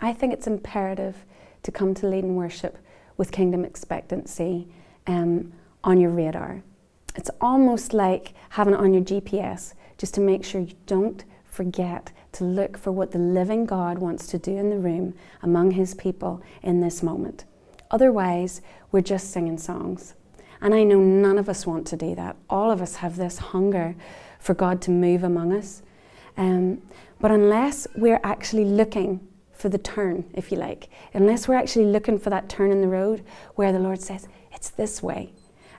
I 0.00 0.12
think 0.12 0.32
it's 0.32 0.46
imperative 0.46 1.24
to 1.62 1.72
come 1.72 1.94
to 1.94 2.06
lead 2.06 2.24
worship 2.24 2.78
with 3.16 3.32
kingdom 3.32 3.64
expectancy 3.64 4.68
um, 5.06 5.52
on 5.82 5.98
your 5.98 6.10
radar. 6.10 6.62
It's 7.14 7.30
almost 7.40 7.94
like 7.94 8.34
having 8.50 8.74
it 8.74 8.80
on 8.80 8.92
your 8.92 9.02
GPS, 9.02 9.72
just 9.96 10.14
to 10.14 10.20
make 10.20 10.44
sure 10.44 10.60
you 10.60 10.74
don't 10.86 11.24
forget 11.44 12.12
to 12.32 12.44
look 12.44 12.76
for 12.76 12.92
what 12.92 13.12
the 13.12 13.18
living 13.18 13.64
God 13.64 13.98
wants 13.98 14.26
to 14.28 14.38
do 14.38 14.56
in 14.56 14.68
the 14.68 14.78
room 14.78 15.14
among 15.42 15.70
his 15.70 15.94
people 15.94 16.42
in 16.62 16.80
this 16.80 17.02
moment. 17.02 17.44
Otherwise, 17.90 18.60
we're 18.92 19.00
just 19.00 19.30
singing 19.30 19.56
songs. 19.56 20.14
And 20.60 20.74
I 20.74 20.82
know 20.82 21.00
none 21.00 21.38
of 21.38 21.48
us 21.48 21.66
want 21.66 21.86
to 21.88 21.96
do 21.96 22.14
that. 22.14 22.36
All 22.50 22.70
of 22.70 22.82
us 22.82 22.96
have 22.96 23.16
this 23.16 23.38
hunger 23.38 23.94
for 24.38 24.54
God 24.54 24.82
to 24.82 24.90
move 24.90 25.22
among 25.22 25.52
us. 25.52 25.82
Um, 26.36 26.82
but 27.20 27.30
unless 27.30 27.86
we're 27.96 28.20
actually 28.22 28.64
looking 28.64 29.26
for 29.56 29.68
the 29.68 29.78
turn, 29.78 30.24
if 30.34 30.52
you 30.52 30.58
like, 30.58 30.88
unless 31.14 31.48
we're 31.48 31.54
actually 31.54 31.86
looking 31.86 32.18
for 32.18 32.30
that 32.30 32.48
turn 32.48 32.70
in 32.70 32.80
the 32.80 32.88
road 32.88 33.24
where 33.54 33.72
the 33.72 33.78
Lord 33.78 34.00
says, 34.00 34.28
it's 34.52 34.70
this 34.70 35.02
way, 35.02 35.32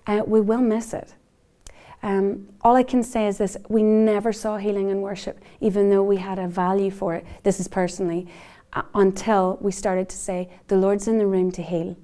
uh, 0.07 0.23
we 0.25 0.41
will 0.41 0.61
miss 0.61 0.93
it. 0.93 1.13
Um, 2.03 2.49
all 2.61 2.75
I 2.75 2.83
can 2.83 3.03
say 3.03 3.27
is 3.27 3.37
this 3.37 3.57
we 3.69 3.83
never 3.83 4.31
saw 4.31 4.57
healing 4.57 4.89
in 4.89 5.01
worship, 5.01 5.39
even 5.61 5.89
though 5.89 6.03
we 6.03 6.17
had 6.17 6.39
a 6.39 6.47
value 6.47 6.91
for 6.91 7.15
it. 7.15 7.25
This 7.43 7.59
is 7.59 7.67
personally, 7.67 8.27
uh, 8.73 8.83
until 8.93 9.57
we 9.61 9.71
started 9.71 10.07
to 10.09 10.17
say, 10.17 10.49
The 10.67 10.77
Lord's 10.77 11.07
in 11.07 11.17
the 11.17 11.25
room 11.27 11.51
to 11.51 11.61
heal. 11.61 11.97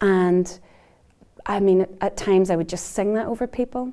And 0.00 0.58
I 1.44 1.60
mean, 1.60 1.82
at, 1.82 1.90
at 2.00 2.16
times 2.16 2.50
I 2.50 2.56
would 2.56 2.68
just 2.68 2.92
sing 2.92 3.14
that 3.14 3.26
over 3.26 3.46
people. 3.46 3.92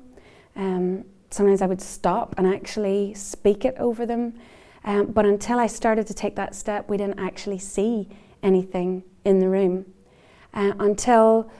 Um, 0.54 1.04
sometimes 1.30 1.60
I 1.60 1.66
would 1.66 1.80
stop 1.80 2.34
and 2.38 2.46
actually 2.46 3.14
speak 3.14 3.64
it 3.64 3.74
over 3.78 4.06
them. 4.06 4.34
Um, 4.84 5.06
but 5.06 5.26
until 5.26 5.58
I 5.58 5.66
started 5.66 6.06
to 6.06 6.14
take 6.14 6.36
that 6.36 6.54
step, 6.54 6.88
we 6.88 6.96
didn't 6.96 7.18
actually 7.18 7.58
see 7.58 8.08
anything 8.42 9.02
in 9.24 9.40
the 9.40 9.48
room. 9.48 9.86
Uh, 10.54 10.72
until 10.78 11.50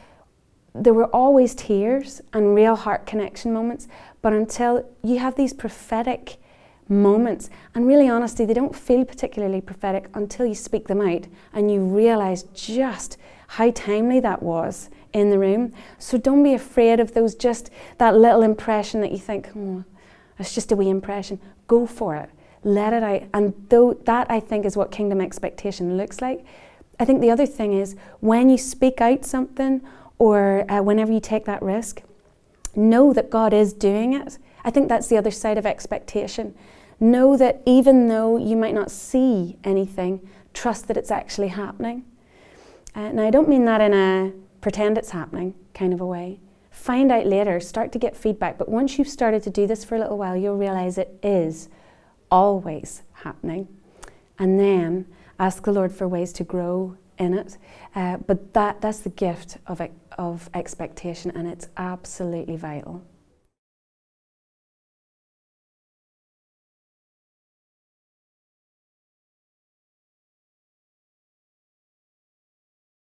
there 0.75 0.95
were 0.95 1.07
always 1.07 1.55
tears 1.55 2.21
and 2.33 2.55
real 2.55 2.77
heart 2.77 3.07
connection 3.07 3.53
moments, 3.53 3.89
but 4.23 4.33
until 4.33 4.89
you 5.03 5.19
have 5.19 5.35
these 5.37 5.53
prophetic 5.53 6.37
moments, 6.89 7.51
and 7.75 7.87
really 7.87 8.09
honestly, 8.09 8.45
they 8.45 8.55
don't 8.55 8.77
feel 8.77 9.05
particularly 9.05 9.61
prophetic 9.61 10.09
until 10.15 10.47
you 10.47 10.55
speak 10.55 10.87
them 10.87 11.01
out 11.01 11.27
and 11.53 11.71
you 11.71 11.81
realize 11.81 12.45
just 12.55 13.17
how 13.49 13.71
timely 13.71 14.21
that 14.21 14.43
was 14.43 14.91
in 15.13 15.31
the 15.31 15.39
room. 15.39 15.73
So 15.99 16.19
don't 16.19 16.43
be 16.43 16.55
afraid 16.55 17.01
of 17.01 17.15
those 17.15 17.35
just 17.35 17.71
that 17.99 18.15
little 18.17 18.43
impression 18.43 19.01
that 19.01 19.13
you 19.13 19.19
think, 19.19 19.49
oh, 19.57 19.85
it's 20.39 20.55
just 20.55 20.73
a 20.73 20.77
wee 20.77 20.91
impression. 20.91 21.41
Go 21.67 21.87
for 21.87 22.17
it. 22.17 22.31
Let 22.67 22.93
it 22.93 23.05
out. 23.05 23.23
And 23.33 23.55
though 23.69 23.95
that 24.07 24.29
I 24.29 24.41
think 24.41 24.67
is 24.67 24.77
what 24.77 24.91
kingdom 24.91 25.21
expectation 25.21 25.97
looks 25.97 26.21
like. 26.21 26.45
I 26.99 27.05
think 27.05 27.21
the 27.21 27.31
other 27.31 27.47
thing 27.47 27.73
is 27.73 27.95
when 28.19 28.51
you 28.51 28.59
speak 28.59 29.01
out 29.01 29.25
something 29.25 29.83
or 30.19 30.69
uh, 30.69 30.83
whenever 30.83 31.13
you 31.13 31.21
take 31.21 31.45
that 31.45 31.63
risk, 31.63 32.03
know 32.75 33.13
that 33.13 33.31
God 33.31 33.53
is 33.53 33.73
doing 33.73 34.15
it. 34.15 34.39
I 34.65 34.73
think 34.73 34.89
that's 34.89 35.07
the 35.07 35.17
other 35.17 35.31
side 35.31 35.59
of 35.59 35.65
expectation. 35.65 36.57
Know 36.99 37.37
that 37.37 37.63
even 37.67 38.09
though 38.09 38.37
you 38.37 38.57
might 38.57 38.75
not 38.75 38.91
see 38.91 39.59
anything, 39.63 40.29
trust 40.53 40.89
that 40.89 40.97
it's 40.97 41.13
actually 41.13 41.49
happening. 41.49 42.05
Uh, 42.97 43.13
now, 43.13 43.29
I 43.29 43.31
don't 43.31 43.49
mean 43.49 43.65
that 43.67 43.81
in 43.81 43.95
a 43.95 44.33
pretend 44.61 44.99
it's 44.99 45.11
happening 45.11 45.55
kind 45.73 45.93
of 45.93 46.01
a 46.01 46.07
way. 46.07 46.41
Find 46.73 47.13
out 47.13 47.27
later, 47.27 47.61
start 47.61 47.93
to 47.93 48.01
get 48.01 48.17
feedback. 48.17 48.59
But 48.59 48.69
once 48.69 48.99
you've 48.99 49.09
started 49.09 49.45
to 49.45 49.51
do 49.51 49.69
this 49.69 49.85
for 49.85 49.95
a 49.95 50.01
little 50.01 50.19
while, 50.19 50.37
you'll 50.37 50.57
realize 50.57 50.99
it 50.99 51.17
is 51.23 51.69
always 52.37 53.03
happening. 53.13 53.67
And 54.39 54.61
then 54.61 55.07
ask 55.39 55.65
the 55.65 55.73
Lord 55.73 55.91
for 55.91 56.07
ways 56.07 56.35
to 56.35 56.45
grow 56.45 56.97
in 57.17 57.33
it. 57.33 57.57
Uh, 57.95 58.19
but 58.19 58.53
that, 58.53 58.83
that's 58.83 59.01
the 59.01 59.09
gift 59.09 59.57
of, 59.67 59.81
of 60.19 60.51
expectation, 60.53 61.31
and 61.35 61.49
it's 61.49 61.69
absolutely 61.79 62.57
vital. 62.57 63.03